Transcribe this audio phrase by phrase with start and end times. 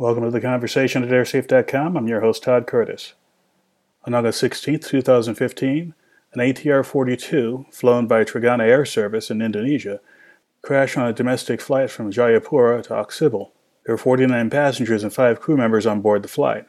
[0.00, 1.96] Welcome to the conversation at airsafe.com.
[1.96, 3.14] I'm your host, Todd Curtis.
[4.04, 5.92] On August 16, 2015,
[6.34, 9.98] an ATR 42 flown by Trigana Air Service in Indonesia
[10.62, 13.50] crashed on a domestic flight from Jayapura to Oksibil.
[13.84, 16.64] There were 49 passengers and 5 crew members on board the flight.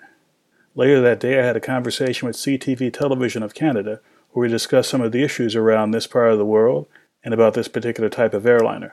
[0.73, 4.01] Later that day, I had a conversation with CTV Television of Canada
[4.31, 6.87] where we discussed some of the issues around this part of the world
[7.23, 8.91] and about this particular type of airliner.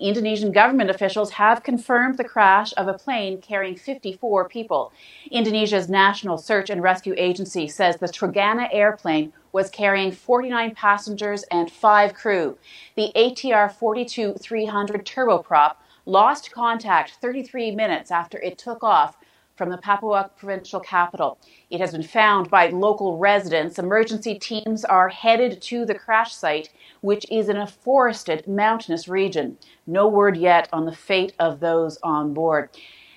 [0.00, 4.92] Indonesian government officials have confirmed the crash of a plane carrying 54 people.
[5.30, 11.70] Indonesia's National Search and Rescue Agency says the Trigana airplane was carrying 49 passengers and
[11.70, 12.58] 5 crew.
[12.96, 15.76] The ATR 42 300 turboprop
[16.06, 19.16] lost contact 33 minutes after it took off
[19.56, 21.38] from the Papua provincial capital.
[21.70, 23.78] It has been found by local residents.
[23.78, 29.58] Emergency teams are headed to the crash site, which is in a forested mountainous region.
[29.86, 32.70] No word yet on the fate of those on board.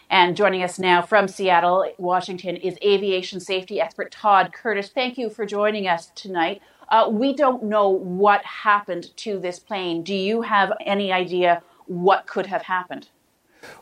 [0.10, 4.90] And joining us now from Seattle, Washington, is aviation safety expert Todd Curtis.
[4.90, 6.62] Thank you for joining us tonight.
[6.88, 10.04] Uh, we don't know what happened to this plane.
[10.04, 13.10] Do you have any idea what could have happened?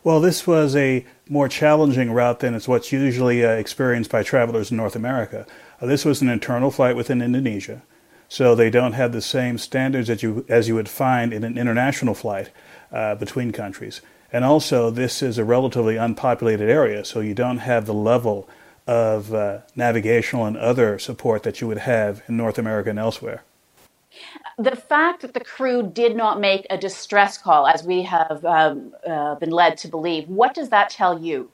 [0.03, 4.71] Well, this was a more challenging route than is what's usually uh, experienced by travelers
[4.71, 5.45] in North America.
[5.81, 7.81] Uh, this was an internal flight within Indonesia,
[8.29, 11.57] so they don't have the same standards that you, as you would find in an
[11.57, 12.51] international flight
[12.91, 14.01] uh, between countries.
[14.31, 18.49] And also, this is a relatively unpopulated area, so you don't have the level
[18.87, 23.43] of uh, navigational and other support that you would have in North America and elsewhere.
[24.57, 28.93] The fact that the crew did not make a distress call, as we have um,
[29.05, 31.51] uh, been led to believe, what does that tell you?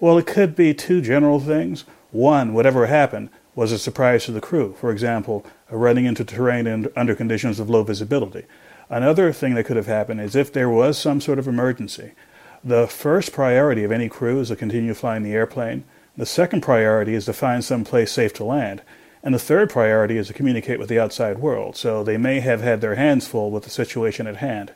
[0.00, 1.84] Well, it could be two general things.
[2.10, 4.74] One, whatever happened was a surprise to the crew.
[4.80, 8.46] For example, running into terrain under conditions of low visibility.
[8.90, 12.12] Another thing that could have happened is if there was some sort of emergency,
[12.64, 15.84] the first priority of any crew is to continue flying the airplane.
[16.16, 18.82] The second priority is to find some place safe to land.
[19.24, 21.76] And the third priority is to communicate with the outside world.
[21.76, 24.72] So they may have had their hands full with the situation at hand.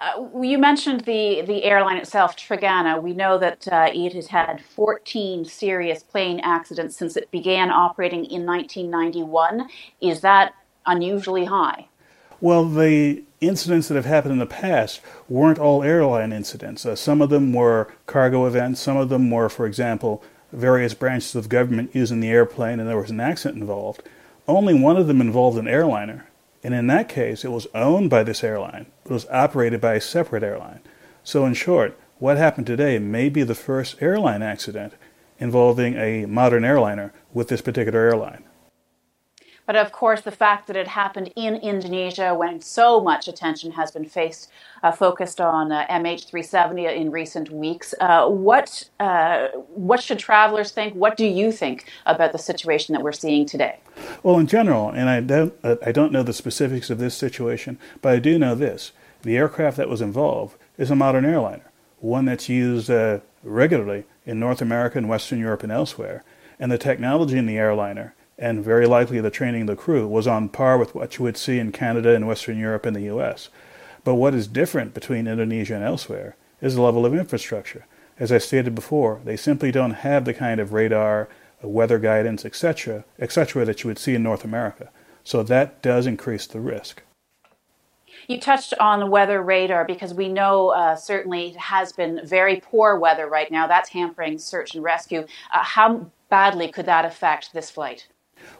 [0.00, 3.00] Uh, you mentioned the, the airline itself, Trigana.
[3.00, 8.24] We know that uh, it has had 14 serious plane accidents since it began operating
[8.24, 9.68] in 1991.
[10.00, 11.86] Is that unusually high?
[12.40, 16.84] Well, the incidents that have happened in the past weren't all airline incidents.
[16.84, 21.34] Uh, some of them were cargo events, some of them were, for example, various branches
[21.34, 24.02] of government using the airplane and there was an accident involved.
[24.48, 26.26] Only one of them involved an airliner.
[26.62, 30.00] And in that case, it was owned by this airline, but was operated by a
[30.00, 30.80] separate airline.
[31.24, 34.92] So, in short, what happened today may be the first airline accident
[35.38, 38.44] involving a modern airliner with this particular airline.
[39.70, 43.92] But of course, the fact that it happened in Indonesia when so much attention has
[43.92, 44.50] been faced,
[44.82, 50.94] uh, focused on uh, MH370 in recent weeks, uh, what, uh, what should travelers think?
[50.94, 53.78] What do you think about the situation that we're seeing today?
[54.24, 58.12] Well, in general, and I don't, I don't know the specifics of this situation, but
[58.12, 58.90] I do know this.
[59.22, 61.70] The aircraft that was involved is a modern airliner,
[62.00, 66.24] one that's used uh, regularly in North America and Western Europe and elsewhere.
[66.58, 70.26] And the technology in the airliner and very likely the training of the crew was
[70.26, 73.50] on par with what you would see in Canada and Western Europe and the US.
[74.02, 77.86] But what is different between Indonesia and elsewhere is the level of infrastructure.
[78.18, 81.28] As I stated before, they simply don't have the kind of radar,
[81.62, 84.90] uh, weather guidance, etc., etc., that you would see in North America.
[85.22, 87.02] So that does increase the risk.
[88.26, 92.98] You touched on the weather radar because we know uh, certainly has been very poor
[92.98, 93.66] weather right now.
[93.66, 95.26] That's hampering search and rescue.
[95.52, 98.06] Uh, how badly could that affect this flight?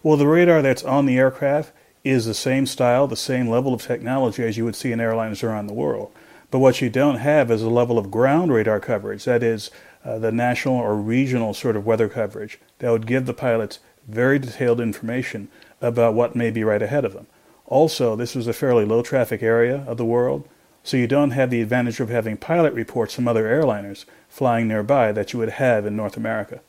[0.03, 1.73] Well, the radar that's on the aircraft
[2.05, 5.43] is the same style, the same level of technology as you would see in airlines
[5.43, 6.11] around the world.
[6.51, 9.71] But what you don't have is a level of ground radar coverage, that is,
[10.05, 14.39] uh, the national or regional sort of weather coverage that would give the pilots very
[14.39, 15.49] detailed information
[15.81, 17.27] about what may be right ahead of them.
[17.67, 20.49] Also, this was a fairly low traffic area of the world,
[20.83, 25.13] so you don't have the advantage of having pilot reports from other airliners flying nearby
[25.13, 26.61] that you would have in North America.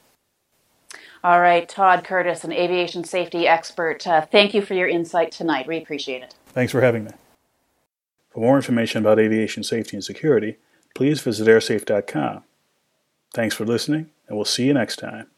[1.24, 4.06] All right, Todd Curtis, an aviation safety expert.
[4.08, 5.68] Uh, thank you for your insight tonight.
[5.68, 6.34] We appreciate it.
[6.48, 7.12] Thanks for having me.
[8.32, 10.58] For more information about aviation safety and security,
[10.96, 12.44] please visit airsafe.com.
[13.34, 15.31] Thanks for listening, and we'll see you next time.